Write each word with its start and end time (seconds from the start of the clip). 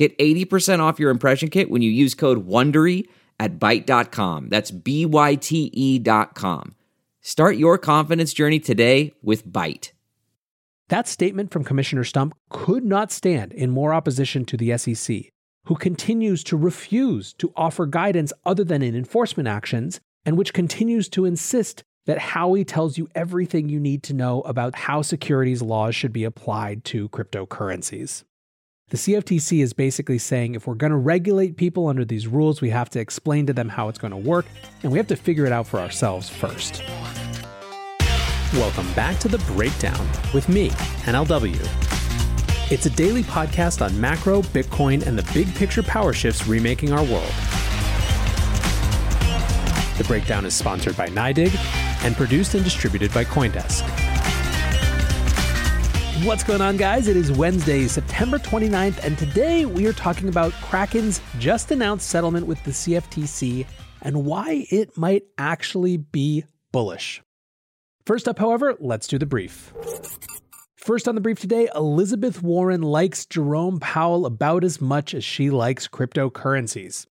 Get 0.00 0.16
80% 0.16 0.80
off 0.80 0.98
your 0.98 1.10
impression 1.10 1.50
kit 1.50 1.70
when 1.70 1.82
you 1.82 1.90
use 1.90 2.14
code 2.14 2.48
WONDERY 2.48 3.06
at 3.38 3.58
Byte.com. 3.58 4.48
That's 4.48 4.70
B-Y-T-E 4.70 5.98
dot 5.98 6.34
com. 6.34 6.74
Start 7.20 7.58
your 7.58 7.76
confidence 7.76 8.32
journey 8.32 8.60
today 8.60 9.12
with 9.22 9.46
Byte. 9.46 9.92
That 10.88 11.06
statement 11.06 11.50
from 11.50 11.64
Commissioner 11.64 12.04
Stump 12.04 12.34
could 12.48 12.82
not 12.82 13.12
stand 13.12 13.52
in 13.52 13.68
more 13.68 13.92
opposition 13.92 14.46
to 14.46 14.56
the 14.56 14.78
SEC, 14.78 15.30
who 15.66 15.74
continues 15.74 16.42
to 16.44 16.56
refuse 16.56 17.34
to 17.34 17.52
offer 17.54 17.84
guidance 17.84 18.32
other 18.46 18.64
than 18.64 18.80
in 18.80 18.96
enforcement 18.96 19.50
actions, 19.50 20.00
and 20.24 20.38
which 20.38 20.54
continues 20.54 21.10
to 21.10 21.26
insist 21.26 21.84
that 22.06 22.16
Howey 22.16 22.66
tells 22.66 22.96
you 22.96 23.06
everything 23.14 23.68
you 23.68 23.78
need 23.78 24.02
to 24.04 24.14
know 24.14 24.40
about 24.46 24.76
how 24.76 25.02
securities 25.02 25.60
laws 25.60 25.94
should 25.94 26.14
be 26.14 26.24
applied 26.24 26.86
to 26.86 27.10
cryptocurrencies. 27.10 28.24
The 28.90 28.96
CFTC 28.96 29.62
is 29.62 29.72
basically 29.72 30.18
saying 30.18 30.56
if 30.56 30.66
we're 30.66 30.74
going 30.74 30.90
to 30.90 30.96
regulate 30.96 31.56
people 31.56 31.86
under 31.86 32.04
these 32.04 32.26
rules, 32.26 32.60
we 32.60 32.70
have 32.70 32.90
to 32.90 32.98
explain 32.98 33.46
to 33.46 33.52
them 33.52 33.68
how 33.68 33.88
it's 33.88 34.00
going 34.00 34.10
to 34.10 34.16
work, 34.16 34.46
and 34.82 34.90
we 34.90 34.98
have 34.98 35.06
to 35.06 35.14
figure 35.14 35.46
it 35.46 35.52
out 35.52 35.68
for 35.68 35.78
ourselves 35.78 36.28
first. 36.28 36.82
Welcome 38.52 38.92
back 38.94 39.20
to 39.20 39.28
The 39.28 39.38
Breakdown 39.54 40.08
with 40.34 40.48
me, 40.48 40.70
NLW. 41.06 41.54
It's 42.72 42.86
a 42.86 42.90
daily 42.90 43.22
podcast 43.22 43.80
on 43.80 44.00
macro, 44.00 44.42
Bitcoin, 44.42 45.06
and 45.06 45.16
the 45.16 45.32
big 45.32 45.54
picture 45.54 45.84
power 45.84 46.12
shifts 46.12 46.48
remaking 46.48 46.92
our 46.92 47.04
world. 47.04 47.32
The 49.98 50.04
Breakdown 50.08 50.44
is 50.44 50.54
sponsored 50.54 50.96
by 50.96 51.06
NYDIG 51.06 51.54
and 52.04 52.16
produced 52.16 52.56
and 52.56 52.64
distributed 52.64 53.14
by 53.14 53.22
Coindesk. 53.22 54.09
What's 56.24 56.44
going 56.44 56.60
on, 56.60 56.76
guys? 56.76 57.08
It 57.08 57.16
is 57.16 57.32
Wednesday, 57.32 57.86
September 57.86 58.38
29th, 58.38 59.02
and 59.04 59.16
today 59.16 59.64
we 59.64 59.86
are 59.86 59.92
talking 59.94 60.28
about 60.28 60.52
Kraken's 60.52 61.18
just 61.38 61.70
announced 61.70 62.10
settlement 62.10 62.46
with 62.46 62.62
the 62.64 62.72
CFTC 62.72 63.64
and 64.02 64.26
why 64.26 64.66
it 64.70 64.98
might 64.98 65.22
actually 65.38 65.96
be 65.96 66.44
bullish. 66.72 67.22
First 68.04 68.28
up, 68.28 68.38
however, 68.38 68.76
let's 68.80 69.06
do 69.06 69.18
the 69.18 69.24
brief. 69.24 69.72
First 70.76 71.08
on 71.08 71.14
the 71.14 71.22
brief 71.22 71.40
today, 71.40 71.70
Elizabeth 71.74 72.42
Warren 72.42 72.82
likes 72.82 73.24
Jerome 73.24 73.80
Powell 73.80 74.26
about 74.26 74.62
as 74.62 74.78
much 74.78 75.14
as 75.14 75.24
she 75.24 75.48
likes 75.48 75.88
cryptocurrencies. 75.88 77.06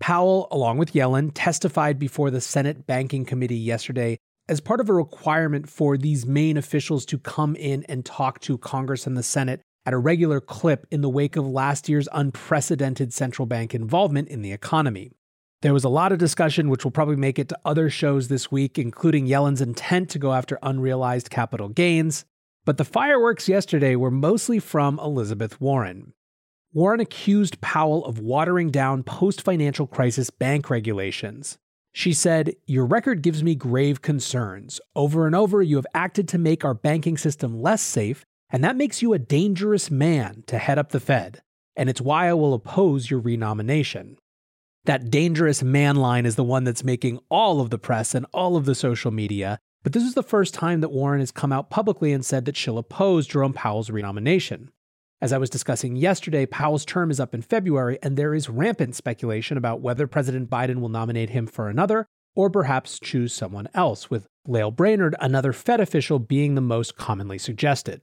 Powell, 0.00 0.48
along 0.50 0.78
with 0.78 0.94
Yellen, 0.94 1.30
testified 1.32 1.98
before 1.98 2.32
the 2.32 2.40
Senate 2.40 2.88
Banking 2.88 3.24
Committee 3.24 3.56
yesterday 3.56 4.18
as 4.48 4.60
part 4.60 4.80
of 4.80 4.88
a 4.88 4.94
requirement 4.94 5.68
for 5.68 5.96
these 5.96 6.26
main 6.26 6.56
officials 6.56 7.04
to 7.06 7.18
come 7.18 7.54
in 7.56 7.84
and 7.84 8.04
talk 8.04 8.40
to 8.40 8.58
Congress 8.58 9.06
and 9.06 9.16
the 9.16 9.22
Senate 9.22 9.60
at 9.84 9.94
a 9.94 9.98
regular 9.98 10.40
clip 10.40 10.86
in 10.90 11.00
the 11.00 11.08
wake 11.08 11.36
of 11.36 11.46
last 11.46 11.88
year's 11.88 12.08
unprecedented 12.12 13.12
central 13.12 13.46
bank 13.46 13.74
involvement 13.74 14.28
in 14.28 14.42
the 14.42 14.52
economy. 14.52 15.12
There 15.60 15.72
was 15.72 15.84
a 15.84 15.88
lot 15.88 16.12
of 16.12 16.18
discussion, 16.18 16.68
which 16.68 16.84
will 16.84 16.92
probably 16.92 17.16
make 17.16 17.38
it 17.38 17.48
to 17.48 17.58
other 17.64 17.90
shows 17.90 18.28
this 18.28 18.50
week, 18.50 18.78
including 18.78 19.26
Yellen's 19.26 19.60
intent 19.60 20.08
to 20.10 20.18
go 20.18 20.32
after 20.32 20.58
unrealized 20.62 21.30
capital 21.30 21.68
gains. 21.68 22.24
But 22.64 22.76
the 22.76 22.84
fireworks 22.84 23.48
yesterday 23.48 23.96
were 23.96 24.10
mostly 24.10 24.60
from 24.60 25.00
Elizabeth 25.00 25.60
Warren. 25.60 26.12
Warren 26.72 27.00
accused 27.00 27.60
Powell 27.60 28.04
of 28.04 28.20
watering 28.20 28.70
down 28.70 29.02
post 29.02 29.42
financial 29.42 29.86
crisis 29.86 30.30
bank 30.30 30.70
regulations. 30.70 31.58
She 31.98 32.12
said, 32.12 32.54
Your 32.64 32.86
record 32.86 33.22
gives 33.22 33.42
me 33.42 33.56
grave 33.56 34.02
concerns. 34.02 34.80
Over 34.94 35.26
and 35.26 35.34
over, 35.34 35.60
you 35.60 35.74
have 35.74 35.86
acted 35.92 36.28
to 36.28 36.38
make 36.38 36.64
our 36.64 36.72
banking 36.72 37.18
system 37.18 37.60
less 37.60 37.82
safe, 37.82 38.24
and 38.50 38.62
that 38.62 38.76
makes 38.76 39.02
you 39.02 39.14
a 39.14 39.18
dangerous 39.18 39.90
man 39.90 40.44
to 40.46 40.58
head 40.58 40.78
up 40.78 40.90
the 40.90 41.00
Fed. 41.00 41.42
And 41.74 41.90
it's 41.90 42.00
why 42.00 42.28
I 42.28 42.34
will 42.34 42.54
oppose 42.54 43.10
your 43.10 43.18
renomination. 43.18 44.16
That 44.84 45.10
dangerous 45.10 45.60
man 45.60 45.96
line 45.96 46.24
is 46.24 46.36
the 46.36 46.44
one 46.44 46.62
that's 46.62 46.84
making 46.84 47.18
all 47.30 47.60
of 47.60 47.70
the 47.70 47.78
press 47.78 48.14
and 48.14 48.26
all 48.32 48.56
of 48.56 48.64
the 48.64 48.76
social 48.76 49.10
media. 49.10 49.58
But 49.82 49.92
this 49.92 50.04
is 50.04 50.14
the 50.14 50.22
first 50.22 50.54
time 50.54 50.82
that 50.82 50.92
Warren 50.92 51.18
has 51.18 51.32
come 51.32 51.52
out 51.52 51.68
publicly 51.68 52.12
and 52.12 52.24
said 52.24 52.44
that 52.44 52.56
she'll 52.56 52.78
oppose 52.78 53.26
Jerome 53.26 53.54
Powell's 53.54 53.90
renomination. 53.90 54.70
As 55.20 55.32
I 55.32 55.38
was 55.38 55.50
discussing 55.50 55.96
yesterday, 55.96 56.46
Powell's 56.46 56.84
term 56.84 57.10
is 57.10 57.18
up 57.18 57.34
in 57.34 57.42
February, 57.42 57.98
and 58.02 58.16
there 58.16 58.34
is 58.34 58.48
rampant 58.48 58.94
speculation 58.94 59.56
about 59.56 59.80
whether 59.80 60.06
President 60.06 60.48
Biden 60.48 60.78
will 60.80 60.88
nominate 60.88 61.30
him 61.30 61.48
for 61.48 61.68
another 61.68 62.06
or 62.36 62.48
perhaps 62.48 63.00
choose 63.00 63.34
someone 63.34 63.68
else, 63.74 64.10
with 64.10 64.28
Lael 64.46 64.70
Brainard, 64.70 65.16
another 65.20 65.52
Fed 65.52 65.80
official, 65.80 66.20
being 66.20 66.54
the 66.54 66.60
most 66.60 66.96
commonly 66.96 67.36
suggested. 67.36 68.00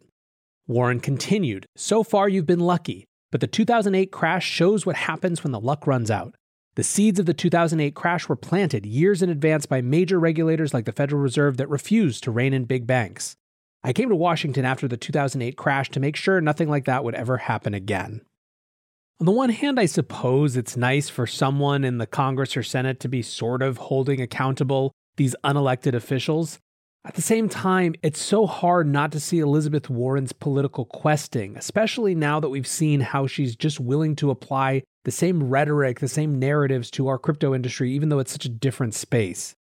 Warren 0.68 1.00
continued 1.00 1.68
So 1.78 2.03
far, 2.03 2.28
you've 2.28 2.46
been 2.46 2.59
lucky, 2.59 3.06
but 3.32 3.40
the 3.40 3.47
2008 3.47 4.12
crash 4.12 4.46
shows 4.46 4.86
what 4.86 4.97
happens 4.97 5.42
when 5.42 5.53
the 5.53 5.59
luck 5.59 5.88
runs 5.88 6.12
out. 6.12 6.36
The 6.76 6.84
seeds 6.84 7.18
of 7.18 7.28
the 7.28 7.34
2008 7.34 7.96
crash 7.96 8.28
were 8.28 8.36
planted 8.36 8.86
years 8.86 9.22
in 9.22 9.30
advance 9.30 9.66
by 9.66 9.80
major 9.80 10.20
regulators 10.20 10.74
like 10.74 10.84
the 10.84 10.92
Federal 10.92 11.22
Reserve 11.22 11.56
that 11.56 11.70
refused 11.70 12.26
to 12.26 12.32
rein 12.32 12.53
in 12.53 12.66
big 12.66 12.86
banks. 12.86 13.38
I 13.85 13.94
came 13.94 14.09
to 14.09 14.16
Washington 14.16 14.66
after 14.66 14.88
the 14.88 14.97
2008 14.97 15.57
crash 15.57 15.91
to 15.91 16.00
make 16.00 16.16
sure 16.16 16.41
nothing 16.41 16.68
like 16.68 16.85
that 16.85 17.03
would 17.03 17.13
ever 17.13 17.38
happen 17.38 17.75
again. 17.75 18.22
On 19.19 19.28
the 19.28 19.31
one 19.31 19.51
hand, 19.51 19.79
I 19.79 19.85
suppose 19.85 20.57
it's 20.57 20.75
nice 20.75 21.07
for 21.07 21.28
someone 21.28 21.84
in 21.84 22.00
the 22.00 22.07
Congress 22.07 22.57
or 22.57 22.63
Senate 22.63 23.00
to 23.01 23.07
be 23.07 23.22
sort 23.22 23.62
of 23.62 23.78
holding 23.78 24.22
accountable 24.22 24.91
these 25.18 25.35
unelected 25.44 25.94
officials. 25.94 26.57
At 27.06 27.13
the 27.13 27.22
same 27.22 27.47
time, 27.47 27.94
it's 28.01 28.19
so 28.19 28.47
hard 28.47 28.88
not 28.88 29.12
to 29.12 29.19
see 29.19 29.38
Elizabeth 29.38 29.88
Warren's 29.88 30.34
political 30.34 30.85
questing, 30.85 31.56
especially 31.56 32.16
now 32.16 32.40
that 32.40 32.50
we've 32.50 32.66
seen 32.66 33.02
how 33.02 33.28
she's 33.28 33.56
just 33.56 33.79
willing 33.79 34.16
to 34.16 34.31
apply 34.31 34.81
the 35.03 35.12
same 35.12 35.47
rhetoric, 35.47 36.00
the 36.00 36.07
same 36.07 36.40
narratives 36.40 36.90
to 36.90 37.07
our 37.07 37.19
crypto 37.19 37.53
industry, 37.53 37.91
even 37.91 38.09
though 38.09 38.17
it's 38.17 38.31
such 38.31 38.46
a 38.46 38.50
different 38.50 38.96
space. 38.96 39.53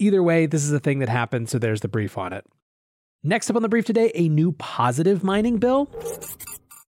Either 0.00 0.24
way, 0.24 0.46
this 0.46 0.64
is 0.64 0.72
a 0.72 0.80
thing 0.80 0.98
that 0.98 1.08
happened, 1.08 1.48
so 1.48 1.56
there's 1.56 1.82
the 1.82 1.88
brief 1.88 2.18
on 2.18 2.32
it. 2.32 2.44
Next 3.22 3.50
up 3.50 3.56
on 3.56 3.60
the 3.60 3.68
brief 3.68 3.84
today, 3.84 4.10
a 4.14 4.30
new 4.30 4.52
positive 4.52 5.22
mining 5.22 5.58
bill. 5.58 5.90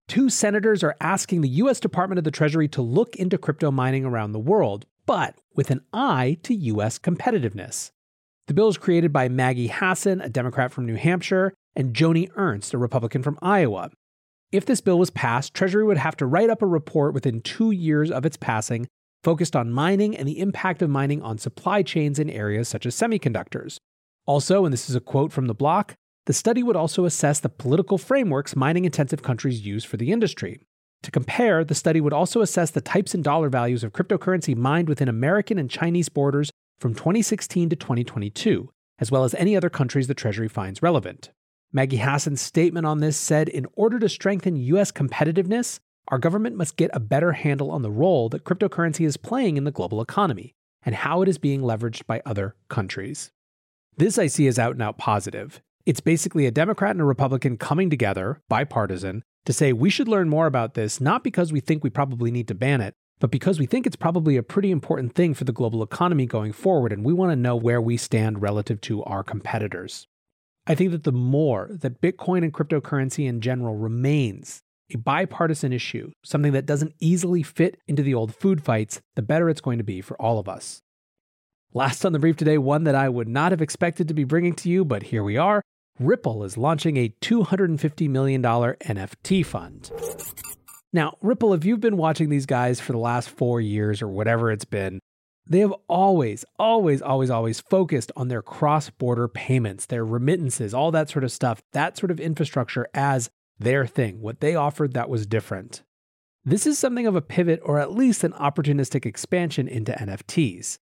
Two 0.09 0.31
senators 0.31 0.82
are 0.82 0.97
asking 0.98 1.43
the 1.43 1.48
US 1.48 1.78
Department 1.78 2.16
of 2.16 2.25
the 2.25 2.31
Treasury 2.31 2.69
to 2.69 2.81
look 2.81 3.16
into 3.16 3.37
crypto 3.37 3.70
mining 3.70 4.06
around 4.06 4.32
the 4.32 4.38
world, 4.38 4.87
but 5.05 5.34
with 5.55 5.70
an 5.70 5.82
eye 5.93 6.38
to 6.44 6.55
US 6.55 6.99
competitiveness. 6.99 7.90
The 8.46 8.55
bill 8.55 8.69
is 8.69 8.79
created 8.79 9.12
by 9.12 9.29
Maggie 9.29 9.69
Hassan, 9.69 10.23
a 10.23 10.31
Democrat 10.31 10.73
from 10.73 10.87
New 10.87 10.94
Hampshire, 10.94 11.52
and 11.76 11.93
Joni 11.93 12.31
Ernst, 12.35 12.73
a 12.73 12.78
Republican 12.78 13.23
from 13.23 13.38
Iowa. 13.43 13.90
If 14.50 14.64
this 14.64 14.81
bill 14.81 14.99
was 14.99 15.11
passed, 15.11 15.52
Treasury 15.52 15.85
would 15.85 15.99
have 15.99 16.17
to 16.17 16.26
write 16.26 16.49
up 16.49 16.62
a 16.62 16.67
report 16.67 17.12
within 17.12 17.43
two 17.43 17.73
years 17.73 18.11
of 18.11 18.25
its 18.25 18.38
passing 18.38 18.87
focused 19.23 19.55
on 19.55 19.70
mining 19.70 20.17
and 20.17 20.26
the 20.26 20.40
impact 20.40 20.81
of 20.81 20.88
mining 20.88 21.20
on 21.20 21.37
supply 21.37 21.82
chains 21.82 22.19
in 22.19 22.31
areas 22.31 22.69
such 22.69 22.87
as 22.87 22.96
semiconductors. 22.96 23.76
Also, 24.25 24.64
and 24.64 24.73
this 24.73 24.88
is 24.88 24.96
a 24.96 25.00
quote 25.00 25.31
from 25.31 25.46
the 25.46 25.55
block, 25.55 25.94
the 26.27 26.33
study 26.33 26.63
would 26.63 26.77
also 26.77 27.05
assess 27.05 27.41
the 27.41 27.49
political 27.49 27.99
frameworks 27.99 28.55
mining 28.55 28.85
intensive 28.85 29.23
countries 29.23 29.67
use 29.67 29.85
for 29.85 29.97
the 29.97 30.13
industry. 30.13 30.61
To 31.03 31.11
compare, 31.11 31.65
the 31.65 31.75
study 31.75 32.01
would 32.01 32.13
also 32.13 32.43
assess 32.43 32.71
the 32.71 32.81
types 32.81 33.13
and 33.15 33.25
dollar 33.25 33.49
values 33.49 33.83
of 33.83 33.93
cryptocurrency 33.93 34.57
mined 34.57 34.89
within 34.89 35.09
American 35.09 35.59
and 35.59 35.69
Chinese 35.69 36.09
borders 36.09 36.51
from 36.79 36.95
2016 36.95 37.71
to 37.71 37.77
2022, 37.77 38.71
as 39.01 39.11
well 39.11 39.25
as 39.25 39.35
any 39.35 39.57
other 39.57 39.71
countries 39.71 40.07
the 40.07 40.15
Treasury 40.15 40.49
finds 40.49 40.83
relevant. 40.83 41.31
Maggie 41.73 41.97
Hassan's 41.97 42.41
statement 42.41 42.87
on 42.87 43.01
this 43.01 43.17
said 43.17 43.49
in 43.49 43.67
order 43.75 43.99
to 43.99 44.09
strengthen 44.09 44.57
U.S. 44.57 44.93
competitiveness, 44.93 45.81
our 46.09 46.19
government 46.19 46.57
must 46.57 46.77
get 46.77 46.91
a 46.93 47.01
better 47.01 47.33
handle 47.33 47.71
on 47.71 47.83
the 47.83 47.91
role 47.91 48.29
that 48.29 48.45
cryptocurrency 48.45 49.07
is 49.07 49.17
playing 49.17 49.57
in 49.57 49.65
the 49.65 49.71
global 49.71 50.01
economy 50.01 50.55
and 50.85 50.95
how 50.95 51.23
it 51.23 51.29
is 51.29 51.39
being 51.39 51.63
leveraged 51.63 52.07
by 52.07 52.21
other 52.27 52.55
countries. 52.69 53.33
This 53.97 54.19
I 54.19 54.27
see 54.27 54.47
as 54.47 54.59
out 54.59 54.73
and 54.73 54.83
out 54.83 54.99
positive. 54.99 55.63
It's 55.84 56.00
basically 56.00 56.46
a 56.46 56.52
Democrat 56.52 56.93
and 56.93 57.00
a 57.00 57.05
Republican 57.05 57.56
coming 57.56 57.90
together, 57.90 58.40
bipartisan, 58.49 59.25
to 59.46 59.52
say 59.52 59.73
we 59.73 59.90
should 59.90 60.06
learn 60.06 60.29
more 60.29 60.46
about 60.46 60.75
this, 60.75 61.00
not 61.00 61.25
because 61.25 61.52
we 61.52 61.58
think 61.58 61.82
we 61.82 61.90
probably 61.90 62.31
need 62.31 62.46
to 62.49 62.55
ban 62.55 62.81
it, 62.81 62.94
but 63.19 63.32
because 63.32 63.58
we 63.58 63.67
think 63.67 63.84
it's 63.84 63.96
probably 63.96 64.37
a 64.37 64.44
pretty 64.44 64.70
important 64.70 65.12
thing 65.14 65.34
for 65.34 65.43
the 65.43 65.52
global 65.52 65.82
economy 65.82 66.25
going 66.25 66.52
forward, 66.52 66.93
and 66.93 67.05
we 67.05 67.12
want 67.12 67.32
to 67.32 67.37
know 67.37 67.56
where 67.56 67.81
we 67.81 67.96
stand 67.96 68.40
relative 68.40 68.81
to 68.82 69.02
our 69.02 69.25
competitors. 69.25 70.06
I 70.69 70.76
think 70.76 70.93
that 70.93 71.02
the 71.02 71.11
more 71.11 71.69
that 71.81 72.00
Bitcoin 72.00 72.44
and 72.44 72.52
cryptocurrency 72.52 73.26
in 73.26 73.40
general 73.40 73.75
remains 73.75 74.62
a 74.94 74.99
bipartisan 74.99 75.73
issue, 75.73 76.12
something 76.23 76.52
that 76.52 76.67
doesn't 76.67 76.94
easily 77.00 77.43
fit 77.43 77.76
into 77.88 78.05
the 78.05 78.14
old 78.14 78.37
food 78.37 78.62
fights, 78.62 79.00
the 79.17 79.23
better 79.23 79.50
it's 79.50 79.61
going 79.61 79.78
to 79.78 79.85
be 79.85 80.00
for 80.00 80.20
all 80.23 80.38
of 80.38 80.49
us. 80.49 80.81
Last 81.75 82.05
on 82.05 82.12
the 82.12 82.20
brief 82.20 82.37
today, 82.37 82.58
one 82.58 82.85
that 82.85 82.94
I 82.94 83.08
would 83.08 83.26
not 83.26 83.50
have 83.50 83.62
expected 83.62 84.06
to 84.06 84.14
be 84.14 84.25
bringing 84.25 84.55
to 84.56 84.69
you, 84.69 84.85
but 84.85 85.05
here 85.05 85.25
we 85.25 85.37
are. 85.37 85.62
Ripple 85.99 86.43
is 86.44 86.56
launching 86.56 86.97
a 86.97 87.15
$250 87.21 88.09
million 88.09 88.43
NFT 88.43 89.44
fund. 89.44 89.91
Now, 90.93 91.17
Ripple, 91.23 91.55
if 91.55 91.65
you've 91.65 91.81
been 91.81 91.97
watching 91.97 92.29
these 92.29 92.47
guys 92.47 92.81
for 92.81 92.93
the 92.93 92.99
last 92.99 93.31
four 93.31 93.61
years 93.61 94.03
or 94.03 94.09
whatever 94.09 94.50
it's 94.50 94.65
been, 94.65 95.00
they 95.47 95.59
have 95.59 95.75
always, 95.89 96.44
always, 96.59 97.03
always, 97.03 97.31
always 97.31 97.61
focused 97.61 98.12
on 98.17 98.29
their 98.29 98.43
cross 98.43 98.91
border 98.91 99.29
payments, 99.29 99.87
their 99.87 100.05
remittances, 100.05 100.73
all 100.73 100.91
that 100.93 101.11
sort 101.11 101.25
of 101.25 101.33
stuff, 101.33 101.61
that 101.73 101.97
sort 101.97 102.11
of 102.11 102.21
infrastructure 102.21 102.87
as 102.95 103.31
their 103.59 103.87
thing, 103.87 104.21
what 104.21 104.41
they 104.41 104.55
offered 104.55 104.95
that 104.95 105.09
was 105.09 105.27
different. 105.27 105.83
This 106.45 106.67
is 106.67 106.79
something 106.79 107.06
of 107.06 107.17
a 107.17 107.23
pivot 107.23 107.61
or 107.62 107.79
at 107.79 107.93
least 107.93 108.25
an 108.25 108.33
opportunistic 108.33 109.06
expansion 109.06 109.69
into 109.69 109.93
NFTs. 109.93 110.79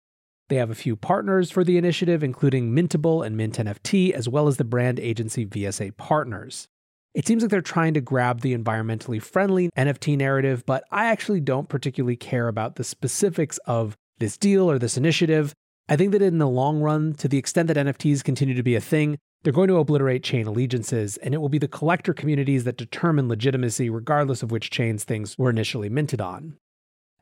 They 0.48 0.56
have 0.56 0.70
a 0.70 0.74
few 0.74 0.96
partners 0.96 1.50
for 1.50 1.62
the 1.62 1.76
initiative, 1.76 2.24
including 2.24 2.74
Mintable 2.74 3.24
and 3.24 3.36
Mint 3.36 3.58
NFT, 3.58 4.12
as 4.12 4.28
well 4.28 4.48
as 4.48 4.56
the 4.56 4.64
brand 4.64 4.98
agency 4.98 5.44
VSA 5.44 5.96
Partners. 5.96 6.68
It 7.14 7.26
seems 7.26 7.42
like 7.42 7.50
they're 7.50 7.60
trying 7.60 7.94
to 7.94 8.00
grab 8.00 8.40
the 8.40 8.56
environmentally 8.56 9.20
friendly 9.20 9.70
NFT 9.76 10.16
narrative, 10.16 10.64
but 10.64 10.84
I 10.90 11.06
actually 11.06 11.40
don't 11.40 11.68
particularly 11.68 12.16
care 12.16 12.48
about 12.48 12.76
the 12.76 12.84
specifics 12.84 13.58
of 13.66 13.96
this 14.18 14.36
deal 14.36 14.70
or 14.70 14.78
this 14.78 14.96
initiative. 14.96 15.52
I 15.88 15.96
think 15.96 16.12
that 16.12 16.22
in 16.22 16.38
the 16.38 16.48
long 16.48 16.80
run, 16.80 17.14
to 17.14 17.28
the 17.28 17.38
extent 17.38 17.68
that 17.68 17.76
NFTs 17.76 18.24
continue 18.24 18.54
to 18.54 18.62
be 18.62 18.74
a 18.74 18.80
thing, 18.80 19.18
they're 19.42 19.52
going 19.52 19.68
to 19.68 19.76
obliterate 19.76 20.22
chain 20.22 20.46
allegiances, 20.46 21.16
and 21.18 21.34
it 21.34 21.38
will 21.38 21.48
be 21.48 21.58
the 21.58 21.68
collector 21.68 22.12
communities 22.12 22.64
that 22.64 22.76
determine 22.76 23.28
legitimacy 23.28 23.88
regardless 23.88 24.42
of 24.42 24.50
which 24.50 24.70
chains 24.70 25.04
things 25.04 25.36
were 25.38 25.50
initially 25.50 25.88
minted 25.88 26.20
on. 26.20 26.56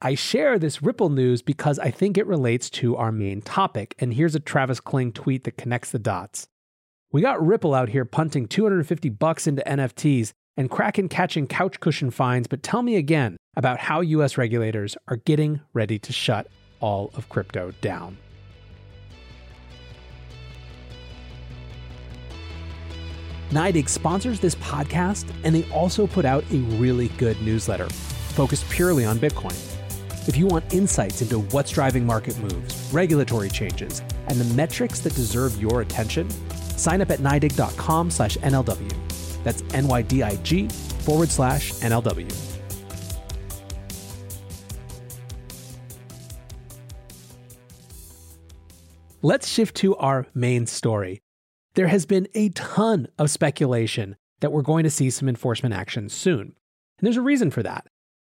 I 0.02 0.14
share 0.14 0.58
this 0.58 0.82
Ripple 0.82 1.08
news 1.08 1.40
because 1.40 1.78
I 1.78 1.90
think 1.90 2.18
it 2.18 2.26
relates 2.26 2.68
to 2.70 2.96
our 2.96 3.10
main 3.10 3.40
topic, 3.40 3.94
and 3.98 4.12
here's 4.12 4.34
a 4.34 4.40
Travis 4.40 4.78
Kling 4.78 5.10
tweet 5.10 5.44
that 5.44 5.56
connects 5.56 5.90
the 5.90 5.98
dots. 5.98 6.48
We 7.12 7.22
got 7.22 7.44
Ripple 7.44 7.72
out 7.72 7.88
here 7.88 8.04
punting 8.04 8.46
250 8.46 9.08
bucks 9.08 9.46
into 9.46 9.62
NFTs 9.66 10.32
and 10.58 10.70
Kraken 10.70 11.08
catching 11.08 11.46
couch 11.46 11.80
cushion 11.80 12.10
fines, 12.10 12.46
but 12.46 12.62
tell 12.62 12.82
me 12.82 12.96
again 12.96 13.38
about 13.56 13.78
how 13.78 14.02
US 14.02 14.36
regulators 14.36 14.98
are 15.08 15.16
getting 15.16 15.60
ready 15.72 15.98
to 16.00 16.12
shut 16.12 16.46
all 16.80 17.10
of 17.14 17.30
crypto 17.30 17.72
down. 17.80 18.18
NYDIG 23.48 23.88
sponsors 23.88 24.40
this 24.40 24.56
podcast, 24.56 25.30
and 25.42 25.54
they 25.54 25.64
also 25.70 26.06
put 26.06 26.26
out 26.26 26.44
a 26.52 26.58
really 26.76 27.08
good 27.16 27.40
newsletter 27.40 27.88
focused 27.88 28.68
purely 28.68 29.06
on 29.06 29.18
Bitcoin. 29.18 29.75
If 30.28 30.36
you 30.36 30.46
want 30.48 30.74
insights 30.74 31.22
into 31.22 31.38
what's 31.38 31.70
driving 31.70 32.04
market 32.04 32.36
moves, 32.40 32.92
regulatory 32.92 33.48
changes, 33.48 34.02
and 34.26 34.40
the 34.40 34.54
metrics 34.56 34.98
that 35.00 35.14
deserve 35.14 35.62
your 35.62 35.82
attention, 35.82 36.28
sign 36.76 37.00
up 37.00 37.10
at 37.12 37.20
NYDIG.com 37.20 38.10
slash 38.10 38.36
NLW. 38.38 38.92
That's 39.44 39.62
N-Y-D-I-G 39.72 40.68
forward 40.68 41.28
slash 41.28 41.72
NLW. 41.74 42.28
Let's 49.22 49.48
shift 49.48 49.76
to 49.76 49.94
our 49.96 50.26
main 50.34 50.66
story. 50.66 51.20
There 51.74 51.86
has 51.86 52.04
been 52.04 52.26
a 52.34 52.48
ton 52.48 53.06
of 53.16 53.30
speculation 53.30 54.16
that 54.40 54.50
we're 54.50 54.62
going 54.62 54.82
to 54.82 54.90
see 54.90 55.10
some 55.10 55.28
enforcement 55.28 55.72
action 55.74 56.08
soon. 56.08 56.40
And 56.98 57.06
there's 57.06 57.16
a 57.16 57.22
reason 57.22 57.52
for 57.52 57.62
that. 57.62 57.86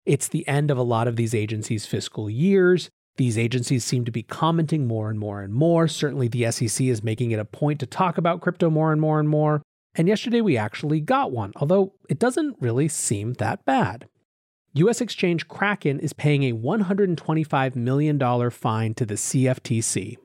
It's 0.07 0.29
the 0.29 0.47
end 0.47 0.71
of 0.71 0.77
a 0.77 0.83
lot 0.83 1.09
of 1.09 1.17
these 1.17 1.35
agencies' 1.35 1.85
fiscal 1.85 2.29
years. 2.29 2.89
These 3.17 3.37
agencies 3.37 3.83
seem 3.83 4.05
to 4.05 4.11
be 4.11 4.23
commenting 4.23 4.87
more 4.87 5.09
and 5.09 5.19
more 5.19 5.41
and 5.41 5.53
more. 5.53 5.89
Certainly, 5.89 6.29
the 6.29 6.49
SEC 6.49 6.87
is 6.87 7.03
making 7.03 7.31
it 7.31 7.39
a 7.39 7.45
point 7.45 7.81
to 7.81 7.85
talk 7.85 8.17
about 8.17 8.39
crypto 8.39 8.69
more 8.69 8.93
and 8.93 9.01
more 9.01 9.19
and 9.19 9.27
more. 9.27 9.61
And 9.95 10.07
yesterday, 10.07 10.39
we 10.39 10.55
actually 10.55 11.01
got 11.01 11.33
one, 11.33 11.51
although 11.57 11.91
it 12.07 12.19
doesn't 12.19 12.55
really 12.61 12.87
seem 12.87 13.33
that 13.33 13.65
bad. 13.65 14.07
US 14.75 15.01
exchange 15.01 15.49
Kraken 15.49 15.99
is 15.99 16.13
paying 16.13 16.43
a 16.43 16.53
$125 16.53 17.75
million 17.75 18.49
fine 18.49 18.93
to 18.93 19.05
the 19.05 19.15
CFTC. 19.15 20.15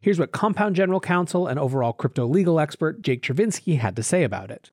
Here's 0.00 0.18
what 0.18 0.32
Compound 0.32 0.76
General 0.76 1.00
Counsel 1.00 1.46
and 1.46 1.58
overall 1.60 1.92
crypto 1.92 2.26
legal 2.26 2.58
expert 2.58 3.02
Jake 3.02 3.20
Chervinsky 3.20 3.80
had 3.80 3.96
to 3.96 4.02
say 4.02 4.22
about 4.22 4.50
it. 4.50 4.70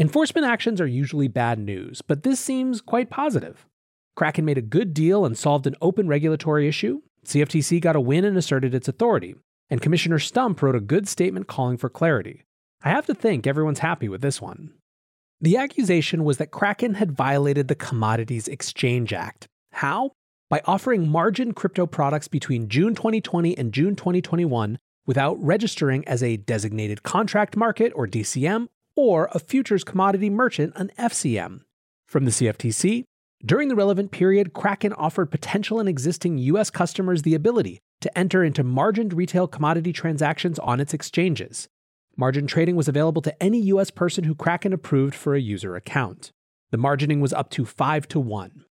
Enforcement 0.00 0.44
actions 0.44 0.80
are 0.80 0.88
usually 0.88 1.28
bad 1.28 1.60
news, 1.60 2.02
but 2.02 2.24
this 2.24 2.40
seems 2.40 2.80
quite 2.80 3.08
positive. 3.08 3.64
Kraken 4.14 4.44
made 4.44 4.58
a 4.58 4.62
good 4.62 4.92
deal 4.92 5.24
and 5.24 5.36
solved 5.36 5.66
an 5.66 5.76
open 5.80 6.06
regulatory 6.08 6.68
issue. 6.68 7.00
CFTC 7.24 7.80
got 7.80 7.96
a 7.96 8.00
win 8.00 8.24
and 8.24 8.36
asserted 8.36 8.74
its 8.74 8.88
authority. 8.88 9.34
And 9.70 9.80
Commissioner 9.80 10.18
Stump 10.18 10.60
wrote 10.60 10.74
a 10.74 10.80
good 10.80 11.08
statement 11.08 11.46
calling 11.46 11.76
for 11.76 11.88
clarity. 11.88 12.44
I 12.82 12.90
have 12.90 13.06
to 13.06 13.14
think 13.14 13.46
everyone's 13.46 13.78
happy 13.78 14.08
with 14.08 14.20
this 14.20 14.40
one. 14.40 14.74
The 15.40 15.56
accusation 15.56 16.24
was 16.24 16.36
that 16.36 16.50
Kraken 16.50 16.94
had 16.94 17.12
violated 17.12 17.68
the 17.68 17.74
Commodities 17.74 18.48
Exchange 18.48 19.12
Act. 19.12 19.48
How? 19.72 20.12
By 20.50 20.60
offering 20.66 21.08
margin 21.08 21.52
crypto 21.54 21.86
products 21.86 22.28
between 22.28 22.68
June 22.68 22.94
2020 22.94 23.56
and 23.56 23.72
June 23.72 23.96
2021 23.96 24.78
without 25.06 25.42
registering 25.42 26.06
as 26.06 26.22
a 26.22 26.36
designated 26.36 27.02
contract 27.02 27.56
market 27.56 27.92
or 27.96 28.06
DCM 28.06 28.68
or 28.94 29.28
a 29.32 29.38
futures 29.38 29.84
commodity 29.84 30.28
merchant, 30.30 30.74
an 30.76 30.90
FCM. 30.98 31.60
From 32.06 32.24
the 32.26 32.30
CFTC, 32.30 33.04
during 33.44 33.68
the 33.68 33.74
relevant 33.74 34.12
period, 34.12 34.52
Kraken 34.52 34.92
offered 34.92 35.30
potential 35.30 35.80
and 35.80 35.88
existing 35.88 36.38
US 36.38 36.70
customers 36.70 37.22
the 37.22 37.34
ability 37.34 37.80
to 38.00 38.18
enter 38.18 38.44
into 38.44 38.62
margined 38.62 39.12
retail 39.12 39.48
commodity 39.48 39.92
transactions 39.92 40.58
on 40.60 40.78
its 40.78 40.94
exchanges. 40.94 41.68
Margin 42.16 42.46
trading 42.46 42.76
was 42.76 42.88
available 42.88 43.22
to 43.22 43.42
any 43.42 43.58
US 43.62 43.90
person 43.90 44.24
who 44.24 44.34
Kraken 44.34 44.72
approved 44.72 45.14
for 45.14 45.34
a 45.34 45.40
user 45.40 45.74
account. 45.74 46.30
The 46.70 46.78
margining 46.78 47.20
was 47.20 47.32
up 47.32 47.50
to 47.50 47.64
5 47.64 48.08
to 48.08 48.20
1. 48.20 48.64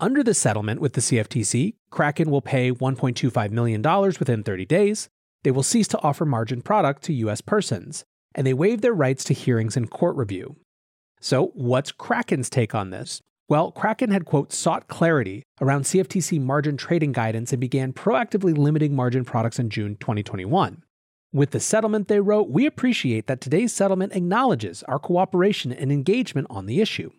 Under 0.00 0.22
the 0.22 0.34
settlement 0.34 0.80
with 0.80 0.92
the 0.92 1.00
CFTC, 1.00 1.74
Kraken 1.90 2.30
will 2.30 2.42
pay 2.42 2.72
$1.25 2.72 3.50
million 3.52 3.82
within 3.82 4.42
30 4.42 4.66
days. 4.66 5.08
They 5.44 5.50
will 5.50 5.62
cease 5.62 5.88
to 5.88 6.00
offer 6.02 6.24
margin 6.26 6.62
product 6.62 7.02
to 7.04 7.14
US 7.14 7.40
persons, 7.40 8.04
and 8.34 8.46
they 8.46 8.54
waive 8.54 8.80
their 8.80 8.92
rights 8.92 9.24
to 9.24 9.34
hearings 9.34 9.76
and 9.76 9.90
court 9.90 10.16
review. 10.16 10.56
So, 11.20 11.52
what's 11.54 11.92
Kraken's 11.92 12.50
take 12.50 12.74
on 12.74 12.90
this? 12.90 13.22
Well, 13.46 13.72
Kraken 13.72 14.10
had, 14.10 14.24
quote, 14.24 14.54
sought 14.54 14.88
clarity 14.88 15.42
around 15.60 15.82
CFTC 15.82 16.40
margin 16.40 16.78
trading 16.78 17.12
guidance 17.12 17.52
and 17.52 17.60
began 17.60 17.92
proactively 17.92 18.56
limiting 18.56 18.96
margin 18.96 19.24
products 19.24 19.58
in 19.58 19.68
June 19.68 19.96
2021. 19.96 20.82
With 21.30 21.50
the 21.50 21.60
settlement, 21.60 22.08
they 22.08 22.20
wrote, 22.20 22.48
we 22.48 22.64
appreciate 22.64 23.26
that 23.26 23.42
today's 23.42 23.72
settlement 23.72 24.14
acknowledges 24.14 24.82
our 24.84 24.98
cooperation 24.98 25.72
and 25.72 25.92
engagement 25.92 26.46
on 26.48 26.64
the 26.64 26.80
issue. 26.80 27.10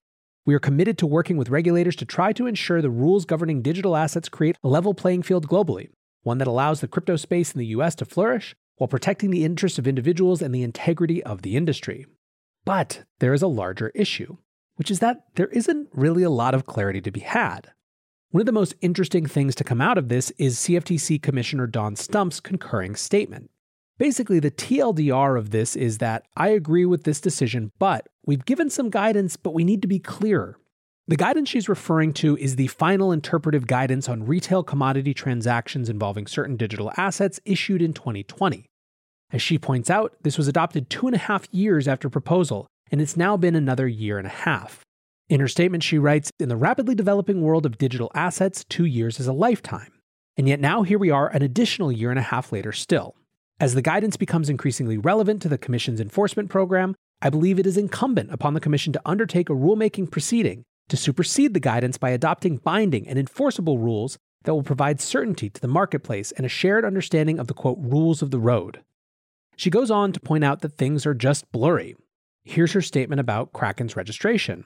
We 0.48 0.56
are 0.56 0.60
committed 0.60 0.98
to 1.00 1.08
working 1.08 1.38
with 1.38 1.50
regulators 1.50 1.96
to 1.98 2.06
try 2.06 2.34
to 2.34 2.48
ensure 2.48 2.82
the 2.82 2.90
rules 2.90 3.26
governing 3.26 3.62
digital 3.62 3.96
assets 3.96 4.30
create 4.30 4.58
a 4.64 4.68
level 4.68 4.96
playing 4.96 5.24
field 5.24 5.48
globally, 5.48 5.90
one 6.24 6.40
that 6.40 6.48
allows 6.48 6.82
the 6.82 6.88
crypto 6.88 7.18
space 7.18 7.52
in 7.52 7.60
the 7.60 7.68
US 7.68 7.94
to 7.96 8.06
flourish 8.06 8.56
while 8.78 8.88
protecting 8.88 9.30
the 9.30 9.46
interests 9.46 9.78
of 9.78 9.88
individuals 9.88 10.42
and 10.42 10.56
the 10.56 10.64
integrity 10.64 11.24
of 11.24 11.44
the 11.44 11.56
industry. 11.56 12.08
But 12.64 13.04
there 13.20 13.34
is 13.34 13.44
a 13.44 13.48
larger 13.48 13.92
issue 13.94 14.38
which 14.76 14.92
is 14.92 15.00
that 15.00 15.26
there 15.36 15.48
isn't 15.48 15.90
really 15.94 16.24
a 16.24 16.30
lot 16.30 16.54
of 16.54 16.66
clarity 16.66 17.02
to 17.02 17.12
be 17.12 17.22
had. 17.22 17.72
One 18.32 18.42
of 18.42 18.46
the 18.46 18.52
most 18.52 18.76
interesting 18.82 19.26
things 19.26 19.56
to 19.56 19.64
come 19.64 19.80
out 19.80 19.98
of 19.98 20.10
this 20.10 20.32
is 20.38 20.58
CFTC 20.58 21.22
Commissioner 21.22 21.68
Dawn 21.68 21.96
Stump's 21.96 22.40
concurring 22.40 22.96
statement. 22.96 23.50
Basically, 23.98 24.40
the 24.40 24.52
TLDR 24.52 25.40
of 25.40 25.52
this 25.52 25.76
is 25.76 26.00
that 26.00 26.24
I 26.36 26.50
agree 26.50 26.86
with 26.86 27.06
this 27.06 27.22
decision, 27.22 27.72
but 27.80 28.10
we've 28.26 28.44
given 28.44 28.70
some 28.70 28.90
guidance, 28.90 29.38
but 29.38 29.54
we 29.54 29.64
need 29.64 29.82
to 29.84 29.88
be 29.88 30.00
clearer. 30.00 30.60
The 31.08 31.16
guidance 31.16 31.50
she's 31.50 31.70
referring 31.70 32.14
to 32.14 32.36
is 32.38 32.56
the 32.56 32.68
final 32.68 33.12
interpretive 33.12 33.68
guidance 33.68 34.10
on 34.10 34.26
retail 34.26 34.64
commodity 34.64 35.14
transactions 35.14 35.88
involving 35.88 36.28
certain 36.28 36.58
digital 36.58 36.92
assets 36.98 37.40
issued 37.46 37.82
in 37.82 37.94
2020. 37.94 38.66
As 39.32 39.42
she 39.42 39.58
points 39.58 39.90
out, 39.90 40.16
this 40.24 40.38
was 40.38 40.48
adopted 40.48 40.90
two 40.90 41.08
and 41.08 41.16
a 41.16 41.20
half 41.20 41.48
years 41.54 41.88
after 41.88 42.10
proposal 42.10 42.68
and 42.92 43.02
it's 43.02 43.18
now 43.18 43.38
been 43.38 43.56
another 43.56 43.88
year 43.88 44.18
and 44.18 44.28
a 44.28 44.32
half. 44.32 44.84
In 45.28 45.40
her 45.40 45.48
statement, 45.48 45.84
she 45.84 45.98
writes 45.98 46.32
In 46.40 46.50
the 46.50 46.56
rapidly 46.56 46.96
developing 46.96 47.42
world 47.42 47.66
of 47.66 47.78
digital 47.78 48.12
assets, 48.14 48.64
two 48.64 48.86
years 48.86 49.20
is 49.20 49.28
a 49.28 49.34
lifetime. 49.34 49.92
And 50.38 50.48
yet 50.48 50.60
now 50.60 50.84
here 50.84 51.00
we 51.00 51.10
are, 51.10 51.30
an 51.30 51.42
additional 51.42 51.92
year 51.92 52.10
and 52.10 52.20
a 52.20 52.24
half 52.24 52.52
later 52.52 52.72
still. 52.72 53.16
As 53.60 53.74
the 53.74 53.82
guidance 53.82 54.18
becomes 54.18 54.50
increasingly 54.50 54.98
relevant 54.98 55.42
to 55.42 55.50
the 55.50 55.58
Commission's 55.58 56.02
enforcement 56.02 56.50
program, 56.50 56.94
I 57.22 57.30
believe 57.30 57.58
it 57.58 57.66
is 57.66 57.78
incumbent 57.78 58.32
upon 58.32 58.54
the 58.54 58.60
Commission 58.60 58.92
to 58.94 59.02
undertake 59.06 59.50
a 59.50 59.54
rulemaking 59.54 60.12
proceeding 60.12 60.64
to 60.90 60.98
supersede 60.98 61.54
the 61.54 61.60
guidance 61.60 61.98
by 61.98 62.12
adopting 62.12 62.58
binding 62.58 63.08
and 63.08 63.18
enforceable 63.18 63.80
rules 63.80 64.18
that 64.44 64.54
will 64.54 64.64
provide 64.64 65.02
certainty 65.02 65.50
to 65.50 65.62
the 65.62 65.68
marketplace 65.68 66.32
and 66.34 66.46
a 66.46 66.50
shared 66.50 66.86
understanding 66.86 67.40
of 67.40 67.48
the 67.48 67.54
quote 67.54 67.80
rules 67.80 68.22
of 68.22 68.30
the 68.30 68.40
road. 68.40 68.82
She 69.56 69.70
goes 69.70 69.90
on 69.90 70.12
to 70.12 70.20
point 70.20 70.44
out 70.44 70.62
that 70.62 70.78
things 70.78 71.06
are 71.06 71.14
just 71.14 71.52
blurry. 71.52 71.96
Here's 72.46 72.74
her 72.74 72.82
statement 72.82 73.20
about 73.20 73.54
Kraken's 73.54 73.96
registration. 73.96 74.66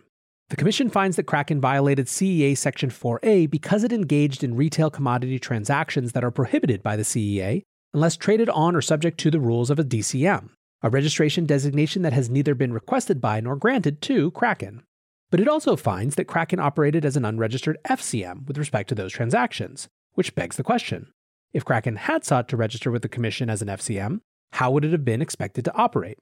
The 0.50 0.58
Commission 0.58 0.90
finds 0.90 1.16
that 1.16 1.28
Kraken 1.28 1.62
violated 1.62 2.08
CEA 2.08 2.58
Section 2.58 2.90
4A 2.90 3.50
because 3.50 3.86
it 3.86 3.94
engaged 3.94 4.44
in 4.44 4.58
retail 4.58 4.90
commodity 4.90 5.40
transactions 5.40 6.12
that 6.12 6.24
are 6.24 6.32
prohibited 6.32 6.84
by 6.84 6.98
the 6.98 7.04
CEA 7.04 7.64
unless 7.94 8.18
traded 8.18 8.50
on 8.50 8.76
or 8.76 8.82
subject 8.82 9.18
to 9.20 9.32
the 9.32 9.40
rules 9.40 9.70
of 9.70 9.80
a 9.80 9.84
DCM, 9.84 10.50
a 10.84 10.90
registration 10.90 11.46
designation 11.46 12.02
that 12.02 12.14
has 12.14 12.30
neither 12.30 12.54
been 12.54 12.74
requested 12.74 13.22
by 13.22 13.40
nor 13.40 13.56
granted 13.56 14.02
to 14.02 14.32
Kraken. 14.32 14.84
But 15.32 15.40
it 15.40 15.48
also 15.48 15.78
finds 15.78 16.16
that 16.16 16.28
Kraken 16.28 16.60
operated 16.60 17.06
as 17.06 17.16
an 17.16 17.24
unregistered 17.24 17.78
FCM 17.88 18.46
with 18.46 18.58
respect 18.58 18.90
to 18.90 18.96
those 18.96 19.14
transactions, 19.14 19.88
which 20.16 20.36
begs 20.36 20.58
the 20.58 20.64
question 20.64 21.12
if 21.54 21.66
Kraken 21.66 21.96
had 21.96 22.26
sought 22.26 22.50
to 22.50 22.58
register 22.58 22.92
with 22.92 23.04
the 23.04 23.10
Commission 23.10 23.50
as 23.50 23.62
an 23.62 23.70
FCM, 23.70 24.20
how 24.52 24.70
would 24.70 24.86
it 24.86 24.92
have 24.92 25.06
been 25.06 25.22
expected 25.22 25.66
to 25.66 25.76
operate? 25.76 26.18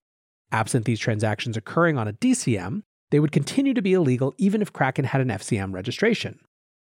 Absent 0.52 0.86
these 0.86 1.00
transactions 1.00 1.58
occurring 1.58 1.98
on 1.98 2.08
a 2.08 2.14
DCM, 2.14 2.84
they 3.10 3.20
would 3.20 3.32
continue 3.32 3.74
to 3.74 3.82
be 3.82 3.94
illegal 3.94 4.34
even 4.38 4.62
if 4.62 4.74
Kraken 4.74 5.06
had 5.06 5.22
an 5.22 5.30
FCM 5.30 5.74
registration. 5.74 6.40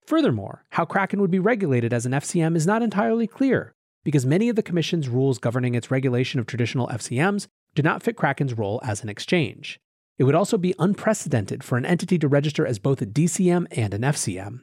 Furthermore, 0.06 0.64
how 0.71 0.85
Kraken 0.85 1.21
would 1.21 1.30
be 1.30 1.38
regulated 1.38 1.92
as 1.92 2.04
an 2.04 2.12
FCM 2.12 2.56
is 2.56 2.66
not 2.66 2.83
entirely 2.83 3.26
clear, 3.26 3.75
because 4.04 4.26
many 4.26 4.49
of 4.49 4.56
the 4.56 4.62
Commission's 4.62 5.09
rules 5.09 5.38
governing 5.38 5.75
its 5.75 5.90
regulation 5.90 6.38
of 6.38 6.47
traditional 6.47 6.88
FCMs 6.88 7.47
do 7.75 7.83
not 7.83 8.02
fit 8.02 8.16
Kraken's 8.16 8.54
role 8.54 8.80
as 8.85 9.02
an 9.02 9.09
exchange. 9.09 9.80
It 10.18 10.25
would 10.25 10.35
also 10.35 10.59
be 10.59 10.75
unprecedented 10.78 11.64
for 11.64 11.76
an 11.76 11.87
entity 11.87 12.18
to 12.18 12.28
register 12.28 12.66
as 12.66 12.78
both 12.78 13.02
a 13.02 13.06
DCM 13.06 13.66
and 13.73 13.94
an 13.94 14.02
FCM. 14.02 14.61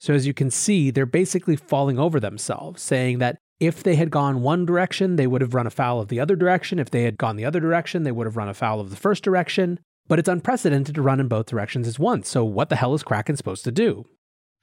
So, 0.00 0.14
as 0.14 0.26
you 0.26 0.34
can 0.34 0.50
see, 0.50 0.90
they're 0.90 1.06
basically 1.06 1.56
falling 1.56 1.98
over 1.98 2.18
themselves, 2.18 2.82
saying 2.82 3.18
that 3.18 3.38
if 3.66 3.82
they 3.82 3.96
had 3.96 4.10
gone 4.10 4.42
one 4.42 4.66
direction, 4.66 5.16
they 5.16 5.26
would 5.26 5.40
have 5.40 5.54
run 5.54 5.66
afoul 5.66 6.00
of 6.00 6.08
the 6.08 6.20
other 6.20 6.36
direction. 6.36 6.78
If 6.78 6.90
they 6.90 7.02
had 7.02 7.18
gone 7.18 7.36
the 7.36 7.44
other 7.44 7.60
direction, 7.60 8.02
they 8.02 8.12
would 8.12 8.26
have 8.26 8.36
run 8.36 8.48
afoul 8.48 8.80
of 8.80 8.90
the 8.90 8.96
first 8.96 9.22
direction. 9.22 9.80
But 10.06 10.18
it's 10.18 10.28
unprecedented 10.28 10.94
to 10.94 11.02
run 11.02 11.20
in 11.20 11.28
both 11.28 11.46
directions 11.46 11.88
at 11.88 11.98
once, 11.98 12.28
so 12.28 12.44
what 12.44 12.68
the 12.68 12.76
hell 12.76 12.94
is 12.94 13.02
Kraken 13.02 13.36
supposed 13.36 13.64
to 13.64 13.72
do? 13.72 14.04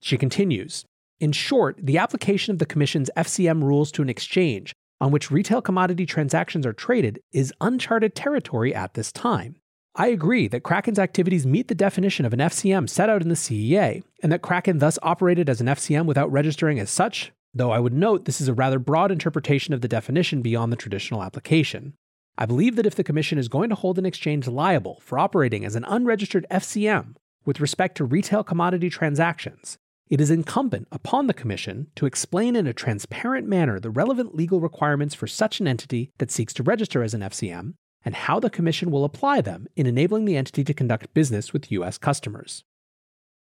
She 0.02 0.18
continues 0.18 0.86
In 1.20 1.32
short, 1.32 1.78
the 1.82 1.98
application 1.98 2.52
of 2.52 2.60
the 2.60 2.66
Commission's 2.66 3.10
FCM 3.18 3.64
rules 3.64 3.92
to 3.94 4.02
an 4.02 4.10
exchange 4.10 4.74
on 5.00 5.12
which 5.12 5.32
retail 5.32 5.62
commodity 5.62 6.06
transactions 6.06 6.66
are 6.66 6.74
traded 6.74 7.20
is 7.32 7.54
uncharted 7.60 8.14
territory 8.14 8.74
at 8.74 8.94
this 8.94 9.12
time. 9.12 9.56
I 9.96 10.08
agree 10.08 10.48
that 10.48 10.64
Kraken's 10.64 11.00
activities 11.00 11.46
meet 11.46 11.68
the 11.68 11.76
definition 11.76 12.24
of 12.24 12.34
an 12.34 12.40
FCM 12.40 12.88
set 12.88 13.10
out 13.10 13.22
in 13.22 13.28
the 13.28 13.36
CEA, 13.36 14.04
and 14.24 14.32
that 14.32 14.44
Kraken 14.44 14.78
thus 14.78 15.00
operated 15.02 15.50
as 15.50 15.60
an 15.60 15.68
FCM 15.68 16.06
without 16.06 16.32
registering 16.32 16.80
as 16.80 16.90
such, 16.90 17.34
though 17.54 17.72
I 17.72 17.80
would 17.80 17.94
note 17.94 18.26
this 18.26 18.42
is 18.42 18.48
a 18.48 18.54
rather 18.54 18.80
broad 18.80 19.12
interpretation 19.12 19.74
of 19.74 19.82
the 19.82 19.88
definition 19.88 20.42
beyond 20.42 20.72
the 20.72 20.78
traditional 20.78 21.24
application. 21.24 21.94
I 22.38 22.46
believe 22.46 22.76
that 22.76 22.86
if 22.86 22.96
the 22.96 23.04
Commission 23.04 23.38
is 23.38 23.48
going 23.48 23.70
to 23.70 23.76
hold 23.76 24.00
an 24.00 24.06
exchange 24.06 24.48
liable 24.48 25.00
for 25.02 25.20
operating 25.20 25.66
as 25.66 25.76
an 25.76 25.86
unregistered 25.86 26.46
FCM 26.50 27.16
with 27.46 27.60
respect 27.60 27.98
to 27.98 28.06
retail 28.06 28.44
commodity 28.44 28.90
transactions, 28.90 29.78
it 30.10 30.20
is 30.20 30.32
incumbent 30.32 30.88
upon 30.92 31.28
the 31.28 31.34
Commission 31.34 31.88
to 31.96 32.06
explain 32.06 32.56
in 32.56 32.68
a 32.68 32.74
transparent 32.74 33.48
manner 33.48 33.80
the 33.80 33.90
relevant 33.90 34.36
legal 34.36 34.60
requirements 34.60 35.16
for 35.16 35.28
such 35.28 35.60
an 35.60 35.68
entity 35.68 36.12
that 36.18 36.32
seeks 36.32 36.54
to 36.54 36.64
register 36.64 37.04
as 37.04 37.14
an 37.14 37.22
FCM 37.22 37.76
and 38.04 38.16
how 38.16 38.40
the 38.40 38.50
Commission 38.50 38.92
will 38.92 39.06
apply 39.06 39.42
them 39.42 39.68
in 39.76 39.86
enabling 39.86 40.26
the 40.26 40.36
entity 40.36 40.64
to 40.64 40.74
conduct 40.74 41.14
business 41.14 41.54
with 41.54 41.72
U.S. 41.72 41.98
customers. 41.98 42.64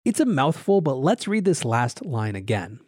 It's 0.05 0.19
a 0.19 0.25
mouthful, 0.25 0.81
but 0.81 0.95
let's 0.95 1.27
read 1.27 1.45
this 1.45 1.65
last 1.65 2.05
line 2.05 2.35
again. 2.35 2.79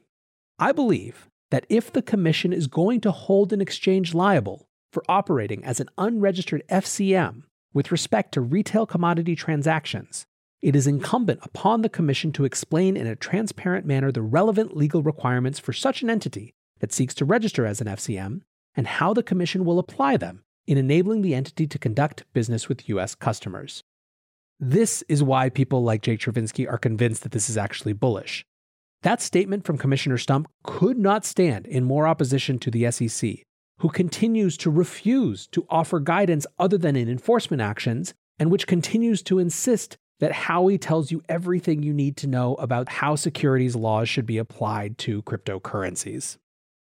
I 0.57 0.71
believe 0.71 1.27
that 1.51 1.65
if 1.67 1.91
the 1.91 2.01
Commission 2.01 2.53
is 2.53 2.67
going 2.67 3.01
to 3.01 3.11
hold 3.11 3.51
an 3.51 3.59
exchange 3.59 4.13
liable 4.13 4.69
for 4.93 5.03
operating 5.09 5.65
as 5.65 5.81
an 5.81 5.89
unregistered 5.97 6.63
FCM 6.69 7.43
with 7.73 7.91
respect 7.91 8.33
to 8.33 8.41
retail 8.41 8.85
commodity 8.85 9.35
transactions, 9.35 10.25
it 10.61 10.73
is 10.73 10.87
incumbent 10.87 11.41
upon 11.43 11.81
the 11.81 11.89
Commission 11.89 12.31
to 12.31 12.45
explain 12.45 12.95
in 12.95 13.05
a 13.05 13.17
transparent 13.17 13.85
manner 13.85 14.13
the 14.13 14.21
relevant 14.21 14.77
legal 14.77 15.03
requirements 15.03 15.59
for 15.59 15.73
such 15.73 16.01
an 16.01 16.09
entity 16.09 16.53
that 16.79 16.93
seeks 16.93 17.13
to 17.15 17.25
register 17.25 17.65
as 17.65 17.81
an 17.81 17.87
FCM 17.87 18.39
and 18.75 18.87
how 18.87 19.13
the 19.13 19.23
Commission 19.23 19.65
will 19.65 19.77
apply 19.77 20.15
them 20.15 20.45
in 20.67 20.77
enabling 20.77 21.21
the 21.21 21.35
entity 21.35 21.67
to 21.67 21.77
conduct 21.77 22.23
business 22.31 22.69
with 22.69 22.87
US 22.87 23.13
customers. 23.13 23.83
This 24.57 25.03
is 25.09 25.21
why 25.21 25.49
people 25.49 25.83
like 25.83 26.01
Jake 26.01 26.21
Chervinsky 26.21 26.65
are 26.65 26.77
convinced 26.77 27.23
that 27.23 27.33
this 27.33 27.49
is 27.49 27.57
actually 27.57 27.91
bullish. 27.91 28.45
That 29.05 29.21
statement 29.21 29.65
from 29.65 29.77
Commissioner 29.77 30.17
Stump 30.17 30.47
could 30.63 30.97
not 30.97 31.25
stand 31.25 31.67
in 31.67 31.83
more 31.83 32.07
opposition 32.07 32.57
to 32.57 32.71
the 32.71 32.89
SEC, 32.89 33.35
who 33.77 33.89
continues 33.89 34.57
to 34.57 34.71
refuse 34.71 35.45
to 35.49 35.63
offer 35.69 35.99
guidance 35.99 36.47
other 36.57 36.79
than 36.79 36.95
in 36.95 37.07
enforcement 37.07 37.61
actions, 37.61 38.15
and 38.39 38.49
which 38.49 38.65
continues 38.65 39.21
to 39.21 39.37
insist 39.37 39.95
that 40.21 40.31
Howey 40.31 40.81
tells 40.81 41.11
you 41.11 41.21
everything 41.29 41.83
you 41.83 41.93
need 41.93 42.17
to 42.17 42.25
know 42.25 42.55
about 42.55 42.89
how 42.89 43.13
securities 43.15 43.75
laws 43.75 44.09
should 44.09 44.25
be 44.25 44.39
applied 44.39 44.97
to 44.97 45.21
cryptocurrencies. 45.21 46.37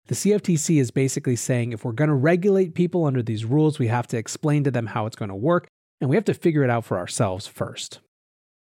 The 0.07 0.15
CFTC 0.15 0.81
is 0.81 0.89
basically 0.89 1.35
saying 1.35 1.73
if 1.73 1.85
we're 1.85 1.91
going 1.91 2.07
to 2.07 2.15
regulate 2.15 2.73
people 2.73 3.05
under 3.05 3.21
these 3.21 3.45
rules, 3.45 3.77
we 3.77 3.85
have 3.85 4.07
to 4.07 4.17
explain 4.17 4.63
to 4.63 4.71
them 4.71 4.87
how 4.87 5.05
it's 5.05 5.15
going 5.15 5.29
to 5.29 5.35
work, 5.35 5.67
and 6.01 6.09
we 6.09 6.15
have 6.15 6.25
to 6.25 6.33
figure 6.33 6.63
it 6.63 6.71
out 6.71 6.85
for 6.85 6.97
ourselves 6.97 7.45
first. 7.45 7.99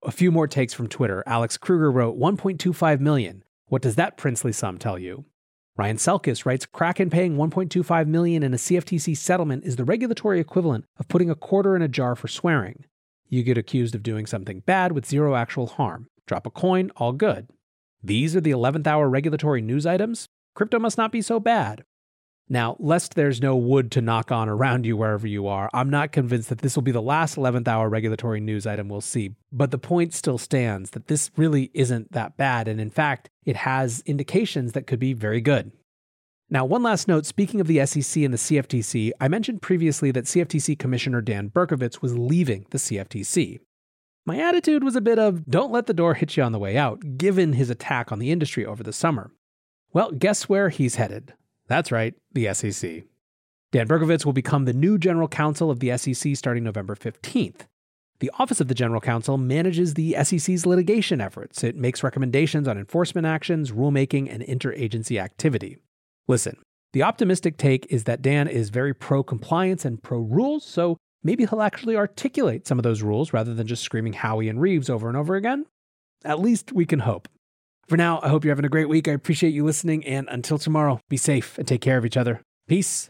A 0.04 0.12
few 0.12 0.32
more 0.32 0.48
takes 0.48 0.76
from 0.76 0.88
Twitter. 0.88 1.24
Alex 1.26 1.58
Kruger 1.58 1.92
wrote 1.92 2.20
1.25 2.20 3.00
million. 3.00 3.44
What 3.66 3.82
does 3.82 3.96
that 3.96 4.16
princely 4.16 4.52
sum 4.52 4.78
tell 4.78 5.00
you? 5.00 5.26
Ryan 5.76 5.98
Selkis 5.98 6.46
writes 6.46 6.68
Kraken 6.68 7.10
paying 7.10 7.36
1.25 7.36 8.06
million 8.06 8.44
in 8.44 8.54
a 8.54 8.58
CFTC 8.58 9.18
settlement 9.18 9.64
is 9.64 9.76
the 9.76 9.84
regulatory 9.84 10.40
equivalent 10.40 10.86
of 11.00 11.08
putting 11.08 11.32
a 11.32 11.36
quarter 11.36 11.76
in 11.76 11.82
a 11.82 11.88
jar 11.88 12.16
for 12.16 12.28
swearing. 12.28 12.86
You 13.28 13.42
get 13.42 13.58
accused 13.58 13.96
of 13.96 14.04
doing 14.04 14.28
something 14.28 14.60
bad 14.62 14.92
with 14.92 15.06
zero 15.06 15.36
actual 15.36 15.66
harm. 15.66 16.08
Drop 16.28 16.46
a 16.46 16.52
coin, 16.52 16.92
all 16.96 17.12
good. 17.12 17.50
These 18.04 18.36
are 18.36 18.42
the 18.42 18.52
11th 18.52 18.86
hour 18.86 19.10
regulatory 19.10 19.62
news 19.62 19.86
items. 19.86 20.28
Crypto 20.54 20.78
must 20.78 20.98
not 20.98 21.12
be 21.12 21.22
so 21.22 21.40
bad. 21.40 21.84
Now, 22.50 22.78
lest 22.80 23.16
there's 23.16 23.42
no 23.42 23.58
wood 23.58 23.92
to 23.92 24.02
knock 24.02 24.32
on 24.32 24.48
around 24.48 24.86
you 24.86 24.96
wherever 24.96 25.28
you 25.28 25.48
are, 25.48 25.70
I'm 25.74 25.90
not 25.90 26.14
convinced 26.14 26.48
that 26.50 26.60
this 26.60 26.76
will 26.76 26.84
be 26.84 26.94
the 26.94 27.02
last 27.02 27.36
11th 27.36 27.68
hour 27.68 27.90
regulatory 27.90 28.40
news 28.40 28.66
item 28.66 28.88
we'll 28.88 29.02
see. 29.02 29.36
But 29.52 29.72
the 29.72 29.78
point 29.78 30.14
still 30.14 30.38
stands 30.38 30.92
that 30.92 31.08
this 31.08 31.30
really 31.36 31.70
isn't 31.74 32.14
that 32.14 32.38
bad. 32.38 32.70
And 32.70 32.80
in 32.80 32.90
fact, 32.90 33.30
it 33.46 33.58
has 33.58 34.02
indications 34.06 34.72
that 34.72 34.88
could 34.88 35.00
be 35.00 35.12
very 35.12 35.42
good. 35.42 35.74
Now, 36.50 36.64
one 36.64 36.84
last 36.84 37.10
note 37.10 37.26
speaking 37.26 37.60
of 37.60 37.68
the 37.68 37.86
SEC 37.86 38.24
and 38.24 38.34
the 38.34 38.38
CFTC, 38.38 39.12
I 39.20 39.28
mentioned 39.28 39.62
previously 39.62 40.12
that 40.12 40.24
CFTC 40.24 40.80
Commissioner 40.80 41.20
Dan 41.20 41.50
Berkovitz 41.50 42.02
was 42.02 42.18
leaving 42.18 42.66
the 42.70 42.78
CFTC. 42.78 43.60
My 44.26 44.40
attitude 44.40 44.84
was 44.84 44.96
a 44.96 45.02
bit 45.02 45.20
of 45.20 45.46
don't 45.46 45.74
let 45.74 45.88
the 45.88 45.94
door 45.94 46.14
hit 46.14 46.38
you 46.38 46.44
on 46.44 46.54
the 46.54 46.60
way 46.60 46.78
out, 46.78 47.18
given 47.18 47.54
his 47.54 47.70
attack 47.70 48.14
on 48.14 48.20
the 48.20 48.32
industry 48.32 48.66
over 48.66 48.84
the 48.84 48.94
summer. 48.94 49.32
Well, 49.92 50.12
guess 50.12 50.48
where 50.48 50.70
he's 50.70 50.96
headed? 50.96 51.34
That's 51.68 51.92
right, 51.92 52.14
the 52.34 52.54
SEC. 52.54 53.04
Dan 53.72 53.88
Berkovitz 53.88 54.26
will 54.26 54.34
become 54.34 54.66
the 54.66 54.74
new 54.74 54.98
general 54.98 55.28
counsel 55.28 55.70
of 55.70 55.80
the 55.80 55.98
SEC 55.98 56.36
starting 56.36 56.64
November 56.64 56.96
15th. 56.96 57.68
The 58.20 58.32
Office 58.40 58.60
of 58.60 58.68
the 58.68 58.74
General 58.74 59.02
Counsel 59.02 59.38
manages 59.38 59.94
the 59.94 60.16
SEC's 60.24 60.66
litigation 60.66 61.22
efforts. 61.22 61.64
It 61.64 61.76
makes 61.76 62.02
recommendations 62.02 62.68
on 62.68 62.78
enforcement 62.78 63.28
actions, 63.28 63.72
rulemaking, 63.72 64.34
and 64.34 64.42
interagency 64.42 65.22
activity. 65.22 65.78
Listen, 66.28 66.58
the 66.94 67.04
optimistic 67.04 67.58
take 67.58 67.86
is 67.92 68.06
that 68.06 68.24
Dan 68.24 68.48
is 68.48 68.70
very 68.70 68.94
pro 68.94 69.22
compliance 69.22 69.86
and 69.86 70.02
pro 70.02 70.20
rules, 70.20 70.66
so 70.66 70.98
maybe 71.22 71.46
he'll 71.46 71.62
actually 71.62 71.96
articulate 71.96 72.66
some 72.66 72.80
of 72.80 72.84
those 72.84 73.04
rules 73.04 73.34
rather 73.34 73.54
than 73.54 73.68
just 73.68 73.84
screaming 73.84 74.14
Howey 74.14 74.50
and 74.50 74.60
Reves 74.60 74.90
over 74.90 75.08
and 75.08 75.18
over 75.18 75.36
again. 75.36 75.66
At 76.26 76.40
least 76.40 76.72
we 76.72 76.86
can 76.86 77.00
hope. 77.00 77.28
For 77.88 77.96
now, 77.96 78.20
I 78.22 78.28
hope 78.28 78.44
you're 78.44 78.52
having 78.52 78.66
a 78.66 78.70
great 78.70 78.90
week. 78.90 79.08
I 79.08 79.12
appreciate 79.12 79.54
you 79.54 79.64
listening. 79.64 80.06
And 80.06 80.28
until 80.30 80.58
tomorrow, 80.58 81.00
be 81.10 81.18
safe 81.18 81.58
and 81.58 81.68
take 81.68 81.82
care 81.82 81.98
of 81.98 82.06
each 82.06 82.18
other. 82.18 82.42
Peace. 82.68 83.10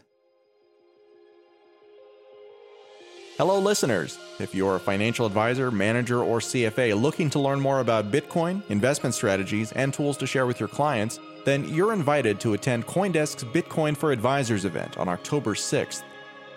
Hello, 3.38 3.58
listeners. 3.58 4.18
If 4.40 4.54
you're 4.54 4.76
a 4.76 4.80
financial 4.80 5.24
advisor, 5.24 5.70
manager, 5.70 6.22
or 6.22 6.38
CFA 6.38 7.00
looking 7.00 7.30
to 7.30 7.38
learn 7.38 7.60
more 7.60 7.80
about 7.80 8.10
Bitcoin, 8.10 8.68
investment 8.68 9.14
strategies, 9.14 9.70
and 9.72 9.94
tools 9.94 10.16
to 10.18 10.26
share 10.26 10.46
with 10.46 10.58
your 10.58 10.68
clients, 10.68 11.20
then 11.44 11.68
you're 11.72 11.92
invited 11.92 12.40
to 12.40 12.54
attend 12.54 12.86
Coindesk's 12.86 13.44
Bitcoin 13.44 13.96
for 13.96 14.10
Advisors 14.10 14.64
event 14.64 14.98
on 14.98 15.08
October 15.08 15.54
6th. 15.54 16.02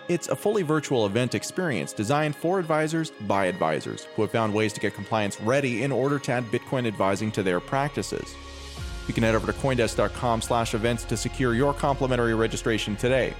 It's 0.08 0.26
a 0.28 0.36
fully 0.36 0.62
virtual 0.62 1.06
event 1.06 1.36
experience 1.36 1.92
designed 1.92 2.34
for 2.34 2.58
advisors 2.58 3.12
by 3.22 3.46
advisors 3.46 4.08
who 4.16 4.22
have 4.22 4.32
found 4.32 4.52
ways 4.52 4.72
to 4.72 4.80
get 4.80 4.94
compliance 4.94 5.40
ready 5.40 5.84
in 5.84 5.92
order 5.92 6.18
to 6.18 6.32
add 6.32 6.44
Bitcoin 6.46 6.88
advising 6.88 7.30
to 7.32 7.42
their 7.44 7.60
practices. 7.60 8.34
You 9.06 9.14
can 9.14 9.22
head 9.22 9.36
over 9.36 9.46
to 9.46 9.58
coindesk.com/events 9.58 11.04
to 11.04 11.16
secure 11.16 11.54
your 11.54 11.72
complimentary 11.72 12.34
registration 12.34 12.96
today. 12.96 13.32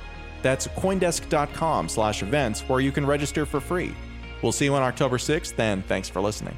That's 0.42 0.69
coindesk.com/events 0.69 2.61
where 2.69 2.81
you 2.81 2.92
can 2.92 3.07
register 3.07 3.45
for 3.45 3.61
free. 3.61 3.95
We'll 4.40 4.52
see 4.52 4.66
you 4.66 4.75
on 4.75 4.83
October 4.83 5.19
6th 5.19 5.59
and 5.59 5.85
thanks 5.87 6.09
for 6.09 6.21
listening. 6.21 6.57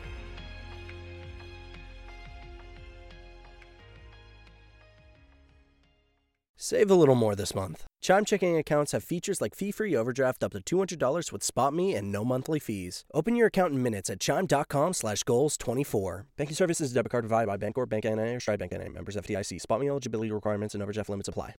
Save 6.67 6.91
a 6.91 6.95
little 6.95 7.15
more 7.15 7.37
this 7.37 7.55
month. 7.55 7.85
Chime 8.01 8.25
checking 8.25 8.57
accounts 8.57 8.93
have 8.93 9.05
features 9.05 9.43
like 9.43 9.55
fee-free 9.55 9.95
overdraft 9.95 10.43
up 10.43 10.53
to 10.55 10.61
$200 10.61 11.31
with 11.31 11.43
SpotMe 11.43 11.95
and 11.95 12.11
no 12.11 12.25
monthly 12.25 12.59
fees. 12.59 13.05
Open 13.13 13.37
your 13.37 13.49
account 13.49 13.75
in 13.75 13.83
minutes 13.83 14.09
at 14.09 14.19
chime.com 14.19 14.95
slash 14.95 15.25
goals 15.25 15.59
24. 15.59 16.25
Banking 16.39 16.57
services 16.57 16.95
debit 16.95 17.13
card 17.13 17.25
provided 17.25 17.49
by 17.49 17.59
Bancorp, 17.59 17.91
Bank 17.91 18.05
NA, 18.07 18.37
or 18.37 18.41
Stride 18.41 18.61
Bank 18.61 18.73
NA. 18.73 18.89
Members 18.89 19.17
FDIC. 19.17 19.61
SpotMe 19.61 19.89
eligibility 19.91 20.33
requirements 20.33 20.73
and 20.73 20.83
overdraft 20.83 21.11
limits 21.11 21.29
apply. 21.29 21.53